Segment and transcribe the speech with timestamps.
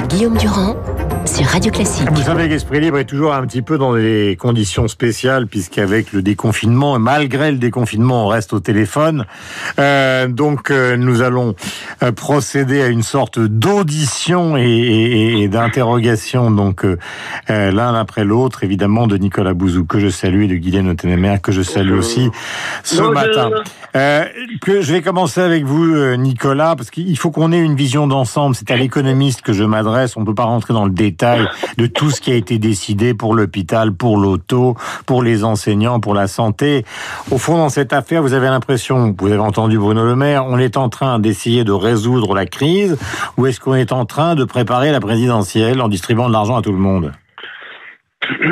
[0.00, 0.76] Guillaume Durand
[1.36, 2.08] sur Radio Classique.
[2.12, 6.22] Vous savez qu'Esprit Libre est toujours un petit peu dans des conditions spéciales puisqu'avec le
[6.22, 9.26] déconfinement, malgré le déconfinement, on reste au téléphone.
[9.78, 11.54] Euh, donc euh, nous allons
[12.02, 16.96] euh, procéder à une sorte d'audition et, et, d'interrogation donc euh,
[17.48, 21.52] l'un après l'autre, évidemment, de Nicolas Bouzou que je salue et de Guylaine Otenemer que
[21.52, 22.30] je salue aussi
[22.82, 23.50] ce matin.
[24.62, 28.54] que je vais commencer avec vous, Nicolas, parce qu'il faut qu'on ait une vision d'ensemble.
[28.56, 30.16] C'est à l'économiste que je m'adresse.
[30.16, 31.25] On ne peut pas rentrer dans le détail
[31.76, 34.76] de tout ce qui a été décidé pour l'hôpital, pour l'auto,
[35.06, 36.84] pour les enseignants, pour la santé.
[37.30, 40.58] Au fond, dans cette affaire, vous avez l'impression, vous avez entendu Bruno Le Maire, on
[40.58, 42.96] est en train d'essayer de résoudre la crise
[43.36, 46.62] ou est-ce qu'on est en train de préparer la présidentielle en distribuant de l'argent à
[46.62, 47.12] tout le monde?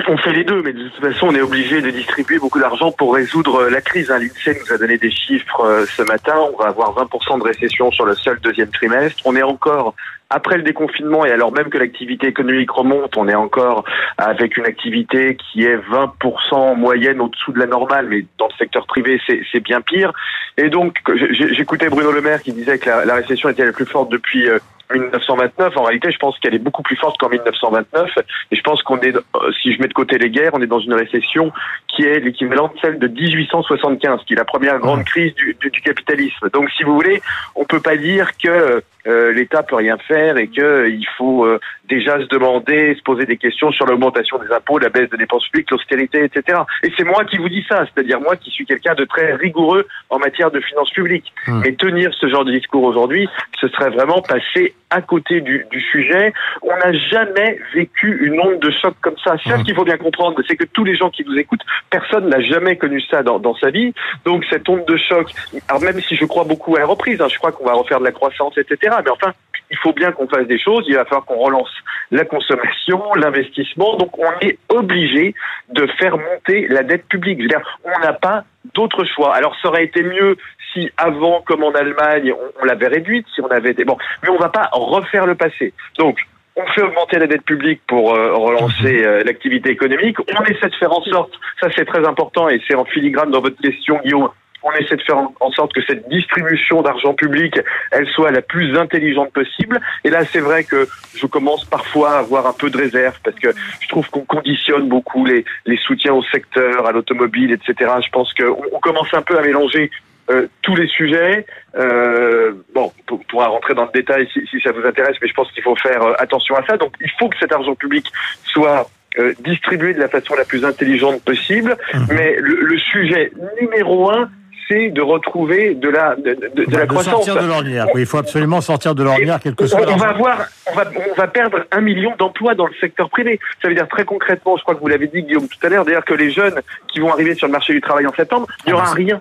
[0.09, 2.92] On fait les deux, mais de toute façon, on est obligé de distribuer beaucoup d'argent
[2.92, 4.10] pour résoudre la crise.
[4.10, 4.19] Hein.
[4.19, 6.34] L'INSEE nous a donné des chiffres euh, ce matin.
[6.52, 9.20] On va avoir 20% de récession sur le seul deuxième trimestre.
[9.25, 9.94] On est encore
[10.31, 13.84] après le déconfinement et alors même que l'activité économique remonte, on est encore
[14.19, 18.56] avec une activité qui est 20% en moyenne au-dessous de la normale, mais dans le
[18.59, 20.12] secteur privé, c'est bien pire.
[20.56, 20.98] Et donc,
[21.31, 24.48] j'écoutais Bruno Le Maire qui disait que la, récession était la plus forte depuis...
[24.93, 28.11] 1929, euh, en réalité, je pense qu'elle est beaucoup plus forte qu'en 1929.
[28.51, 29.21] Et je pense qu'on est, euh,
[29.63, 31.53] si je mets de côté les guerres, on est dans une récession
[31.89, 35.71] qui est l'équivalent de celle de 1875, qui est la première grande crise du, du,
[35.71, 36.49] du capitalisme.
[36.51, 37.23] Donc, si vous voulez,
[37.55, 41.60] on peut pas dire que euh, l'État peut rien faire et que il faut euh,
[41.88, 45.47] déjà se demander, se poser des questions sur l'augmentation des impôts, la baisse des dépenses
[45.48, 46.60] publiques, l'austérité, etc.
[46.83, 49.86] Et c'est moi qui vous dis ça, c'est-à-dire moi qui suis quelqu'un de très rigoureux
[50.10, 51.32] en matière de finances publiques.
[51.48, 51.60] Hum.
[51.64, 53.28] Mais tenir ce genre de discours aujourd'hui,
[53.60, 56.32] ce serait vraiment passer à côté du, du sujet.
[56.62, 59.36] On n'a jamais vécu une onde de choc comme ça.
[59.42, 59.64] C'est ce hum.
[59.64, 62.77] qu'il faut bien comprendre, c'est que tous les gens qui nous écoutent, personne n'a jamais
[62.77, 63.92] connu ça dans, dans, sa vie.
[64.25, 65.30] Donc cette onde de choc,
[65.69, 67.98] alors même si je crois beaucoup à la reprise, hein, je crois qu'on va refaire
[67.98, 68.94] de la croissance, etc.
[69.03, 69.33] Mais enfin,
[69.70, 70.84] il faut bien qu'on fasse des choses.
[70.89, 71.70] Il va falloir qu'on relance
[72.10, 73.97] la consommation, l'investissement.
[73.97, 75.34] Donc, on est obligé
[75.71, 77.38] de faire monter la dette publique.
[77.38, 78.44] Je veux dire, on n'a pas
[78.75, 79.34] d'autre choix.
[79.34, 80.37] Alors, ça aurait été mieux
[80.72, 84.38] si avant, comme en Allemagne, on, l'avait réduite, si on avait été bon, mais on
[84.38, 85.72] va pas refaire le passé.
[85.99, 86.19] Donc,
[86.56, 90.16] on fait augmenter la dette publique pour euh, relancer euh, l'activité économique.
[90.21, 93.41] On essaie de faire en sorte, ça c'est très important et c'est en filigrane dans
[93.41, 94.28] votre question, Guillaume,
[94.64, 97.60] on essaie de faire en sorte que cette distribution d'argent public,
[97.91, 99.80] elle soit la plus intelligente possible.
[100.04, 103.38] Et là, c'est vrai que je commence parfois à avoir un peu de réserve parce
[103.38, 107.92] que je trouve qu'on conditionne beaucoup les, les soutiens au secteur, à l'automobile, etc.
[108.04, 109.91] Je pense qu'on on commence un peu à mélanger
[110.30, 111.44] euh, tous les sujets.
[111.76, 115.34] Euh, bon, on pourra rentrer dans le détail si, si ça vous intéresse, mais je
[115.34, 116.78] pense qu'il faut faire euh, attention à ça.
[116.78, 118.06] Donc, il faut que cet argent public
[118.44, 118.88] soit
[119.19, 121.76] euh, distribué de la façon la plus intelligente possible.
[121.92, 121.98] Mmh.
[122.08, 124.31] Mais le, le sujet numéro un,
[124.69, 127.25] c'est de retrouver de la, de, de, de la croissance.
[127.25, 127.86] Sortir de l'ornière.
[127.94, 129.80] Oui, il faut absolument sortir de l'ornière, quelque soit.
[129.88, 133.38] On va avoir, on va, on va perdre un million d'emplois dans le secteur privé.
[133.60, 135.84] Ça veut dire très concrètement, je crois que vous l'avez dit, Guillaume, tout à l'heure,
[135.84, 138.69] d'ailleurs que les jeunes qui vont arriver sur le marché du travail en septembre, il
[138.69, 139.20] n'y aura ah, rien.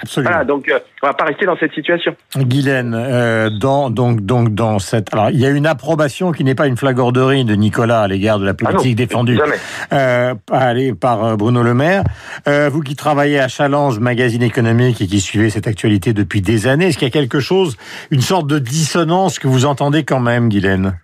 [0.00, 0.30] Absolument.
[0.30, 2.14] Voilà, donc euh, on va pas rester dans cette situation.
[2.36, 6.54] Guylaine, euh, dans donc donc dans cette, alors il y a une approbation qui n'est
[6.54, 9.40] pas une flagorderie de Nicolas à l'égard de la politique ah non, défendue
[9.92, 10.34] euh,
[11.00, 12.04] par euh, Bruno Le Maire.
[12.46, 16.68] Euh, vous qui travaillez à Challenge, magazine économique et qui suivez cette actualité depuis des
[16.68, 17.76] années, est-ce qu'il y a quelque chose,
[18.10, 20.94] une sorte de dissonance que vous entendez quand même, Guylaine?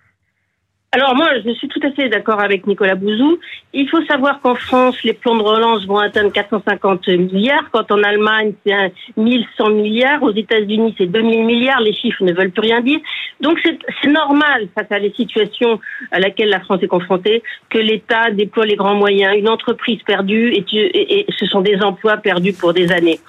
[0.95, 3.37] Alors moi, je suis tout à fait d'accord avec Nicolas Bouzou.
[3.73, 8.01] Il faut savoir qu'en France, les plans de relance vont atteindre 450 milliards, quand en
[8.01, 12.79] Allemagne, c'est 1100 milliards, aux États-Unis, c'est 2000 milliards, les chiffres ne veulent plus rien
[12.79, 12.99] dire.
[13.41, 18.31] Donc c'est normal, face à les situations à laquelle la France est confrontée, que l'État
[18.31, 19.35] déploie les grands moyens.
[19.37, 23.19] Une entreprise perdue, et, ce sont des emplois perdus pour des années.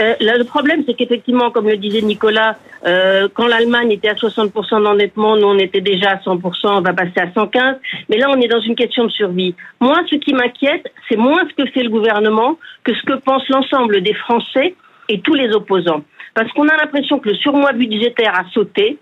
[0.00, 2.56] Euh, le problème, c'est qu'effectivement, comme le disait Nicolas,
[2.86, 6.94] euh, quand l'Allemagne était à 60% d'endettement, nous on était déjà à 100%, on va
[6.94, 7.76] passer à 115.
[8.08, 9.54] Mais là, on est dans une question de survie.
[9.80, 13.48] Moi, ce qui m'inquiète, c'est moins ce que fait le gouvernement que ce que pense
[13.48, 14.74] l'ensemble des Français
[15.08, 16.02] et tous les opposants.
[16.34, 18.98] Parce qu'on a l'impression que le surmoi budgétaire a sauté,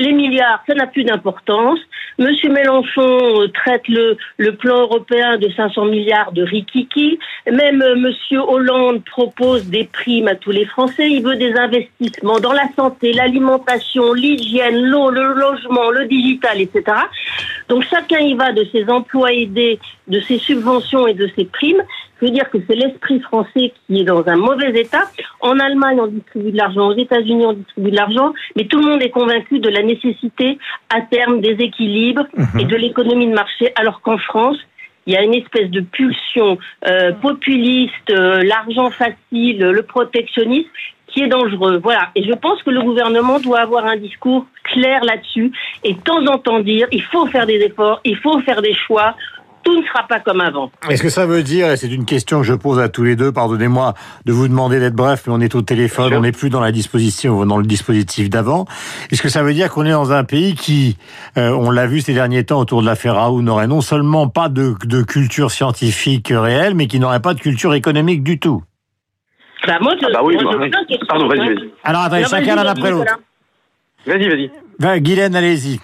[0.00, 1.78] les milliards, ça n'a plus d'importance.
[2.18, 4.16] Monsieur Mélenchon euh, traite le,
[4.52, 7.18] plan européen de 500 milliards de rikiki.
[7.50, 11.10] Même euh, Monsieur Hollande propose des primes à tous les Français.
[11.10, 16.82] Il veut des investissements dans la santé, l'alimentation, l'hygiène, l'eau, le logement, le digital, etc.
[17.68, 21.82] Donc chacun y va de ses emplois aidés, de ses subventions et de ses primes.
[22.20, 25.04] Je veux dire que c'est l'esprit français qui est dans un mauvais état.
[25.40, 28.86] En Allemagne, on distribue de l'argent, aux États-Unis, on distribue de l'argent, mais tout le
[28.86, 30.58] monde est convaincu de la nécessité
[30.94, 32.26] à terme des équilibres
[32.58, 34.58] et de l'économie de marché, alors qu'en France,
[35.06, 40.68] il y a une espèce de pulsion euh, populiste, euh, l'argent facile, le protectionnisme
[41.06, 41.80] qui est dangereux.
[41.82, 42.10] Voilà.
[42.14, 45.52] Et je pense que le gouvernement doit avoir un discours clair là-dessus
[45.82, 48.74] et de temps en temps dire il faut faire des efforts, il faut faire des
[48.74, 49.16] choix
[49.62, 50.70] tout ne sera pas comme avant.
[50.88, 53.16] Est-ce que ça veut dire, et c'est une question que je pose à tous les
[53.16, 56.50] deux, pardonnez-moi de vous demander d'être bref, mais on est au téléphone, on n'est plus
[56.50, 58.66] dans la disposition, dans le dispositif d'avant.
[59.10, 60.96] Est-ce que ça veut dire qu'on est dans un pays qui,
[61.36, 64.48] euh, on l'a vu ces derniers temps autour de l'affaire Raoult, n'aurait non seulement pas
[64.48, 68.62] de, de, culture scientifique réelle, mais qui n'aurait pas de culture économique du tout?
[69.66, 71.70] Bah moi, je, ah bah oui, moi, je Pardon, vas-y, vas-y.
[71.84, 73.18] Alors attendez, chacun l'un après l'autre.
[74.06, 74.50] Vas-y, vas-y.
[74.78, 75.80] Ben, Guylaine, allez-y.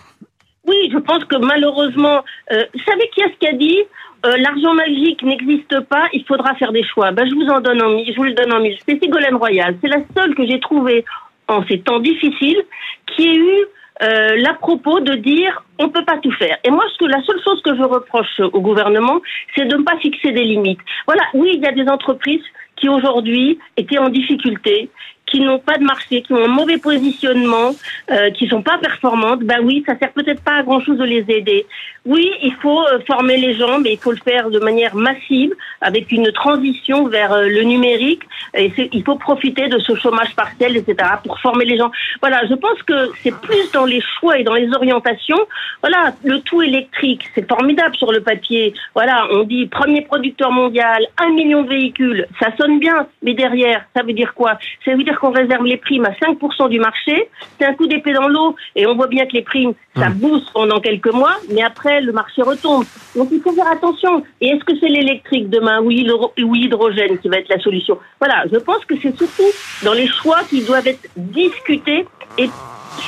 [0.91, 3.79] Je pense que malheureusement, euh, vous savez qui est-ce qui a dit
[4.25, 7.13] euh, l'argent magique n'existe pas, il faudra faire des choix.
[7.13, 8.77] Ben, je vous en donne en mille, je vous le donne en mille.
[8.87, 9.77] C'est Ségolène Royal.
[9.83, 11.05] C'est la seule que j'ai trouvée
[11.49, 12.63] en ces temps difficiles
[13.07, 13.67] qui ait eu
[14.03, 16.57] euh, propos de dire on peut pas tout faire.
[16.65, 19.21] Et moi, ce la seule chose que je reproche au gouvernement,
[19.55, 20.81] c'est de ne pas fixer des limites.
[21.07, 22.43] Voilà, oui, il y a des entreprises
[22.77, 24.91] qui aujourd'hui étaient en difficulté,
[25.27, 27.75] qui n'ont pas de marché, qui ont un mauvais positionnement,
[28.11, 31.05] euh, qui sont pas performantes, ben oui, ça sert peut-être pas à grand chose de
[31.05, 31.67] les aider.
[32.05, 35.53] Oui, il faut euh, former les gens, mais il faut le faire de manière massive,
[35.81, 38.23] avec une transition vers euh, le numérique.
[38.55, 41.91] Et il faut profiter de ce chômage partiel, etc., pour former les gens.
[42.21, 45.41] Voilà, je pense que c'est plus dans les choix et dans les orientations.
[45.81, 48.73] Voilà, le tout électrique, c'est formidable sur le papier.
[48.95, 53.85] Voilà, on dit premier producteur mondial, un million de véhicules, ça sonne bien, mais derrière,
[53.97, 54.59] ça veut dire quoi?
[54.85, 57.29] Ça veut dire qu'on réserve les primes à 5% du marché.
[57.59, 60.15] C'est un coup d'épée dans l'eau, et on voit bien que les primes, ça mmh.
[60.15, 62.85] booste pendant quelques mois, mais après le marché retombe.
[63.15, 64.23] Donc il faut faire attention.
[64.41, 67.99] Et est-ce que c'est l'électrique demain ou l'hydrogène qui va être la solution?
[68.21, 69.51] Voilà, je pense que c'est surtout
[69.85, 72.07] dans les choix qui doivent être discutés
[72.39, 72.49] et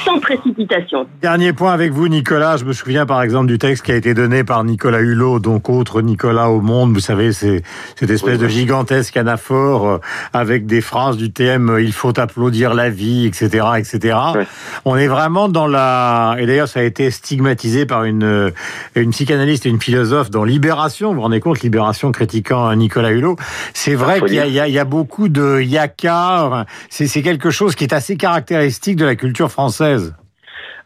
[0.04, 1.06] sans précipitation.
[1.22, 2.56] Dernier point avec vous, Nicolas.
[2.56, 5.68] Je me souviens par exemple du texte qui a été donné par Nicolas Hulot, donc
[5.68, 6.92] autre Nicolas au monde.
[6.92, 7.62] Vous savez, c'est
[7.96, 9.98] cette espèce de gigantesque anaphore euh,
[10.32, 14.18] avec des phrases du thème euh, "Il faut applaudir la vie", etc., etc.
[14.84, 16.36] On est vraiment dans la.
[16.38, 18.50] Et d'ailleurs, ça a été stigmatisé par une euh,
[18.94, 21.10] une psychanalyste et une philosophe dans Libération.
[21.10, 23.36] Vous vous rendez compte, Libération critiquant Nicolas Hulot.
[23.74, 26.66] C'est vrai qu'il y, y, y a, beaucoup de yaka.
[26.90, 29.77] C'est quelque chose qui est assez caractéristique de la culture française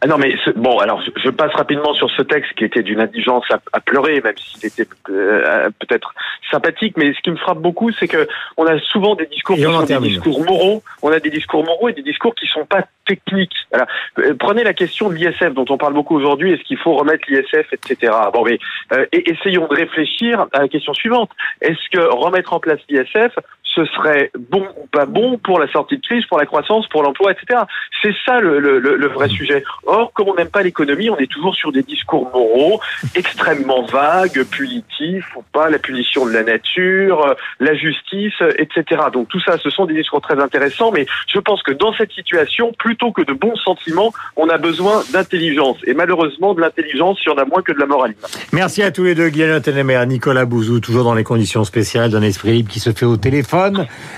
[0.05, 3.45] ah non, mais bon, alors je, passe rapidement sur ce texte qui était d'une indigence
[3.73, 6.13] à, pleurer, même s'il était euh, peut-être
[6.51, 6.97] sympathique.
[6.97, 9.85] Mais ce qui me frappe beaucoup, c'est que on a souvent des discours qui sont
[9.85, 10.83] des discours moraux.
[11.03, 13.55] On a des discours moraux et des discours qui sont pas techniques.
[13.77, 16.53] Euh, prenez la question de l'ISF dont on parle beaucoup aujourd'hui.
[16.53, 18.13] Est-ce qu'il faut remettre l'ISF, etc.
[18.35, 18.59] Bon, mais
[18.93, 21.31] euh, essayons de réfléchir à la question suivante.
[21.61, 23.39] Est-ce que remettre en place l'ISF
[23.75, 27.03] ce serait bon ou pas bon pour la sortie de crise, pour la croissance, pour
[27.03, 27.61] l'emploi, etc.
[28.03, 29.65] C'est ça le, le, le, vrai sujet.
[29.85, 32.81] Or, comme on n'aime pas l'économie, on est toujours sur des discours moraux
[33.15, 39.03] extrêmement vagues, punitifs, ou pas la punition de la nature, la justice, etc.
[39.13, 42.13] Donc tout ça, ce sont des discours très intéressants, mais je pense que dans cette
[42.13, 45.79] situation, plutôt que de bons sentiments, on a besoin d'intelligence.
[45.87, 48.21] Et malheureusement, de l'intelligence, il y en a moins que de la moralité.
[48.53, 52.23] Merci à tous les deux, Guillaume Tenemer, Nicolas Bouzou, toujours dans les conditions spéciales d'un
[52.23, 53.17] esprit libre qui se fait au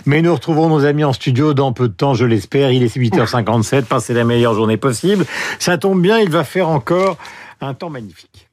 [0.06, 2.72] Mais nous retrouvons nos amis en studio dans peu de temps, je l'espère.
[2.72, 5.24] Il est 8h57, passez la meilleure journée possible.
[5.58, 7.16] Ça tombe bien, il va faire encore
[7.60, 8.48] un temps magnifique.